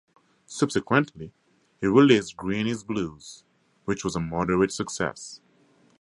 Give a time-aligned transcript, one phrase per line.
[0.47, 1.31] Subsequently,
[1.79, 3.43] he released "Green Is Blues",
[3.85, 5.41] which was a moderate success.